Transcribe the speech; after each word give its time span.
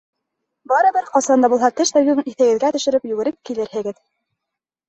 Барыбер 0.71 1.09
ҡасан 1.17 1.45
да 1.45 1.51
булһа 1.53 1.69
теш 1.81 1.91
табибын 1.97 2.31
иҫегеҙгә 2.33 2.73
төшөрөп, 2.79 3.07
йүгереп 3.11 3.39
килерһегеҙ. 3.51 4.01